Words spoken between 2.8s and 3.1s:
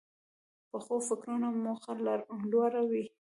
وي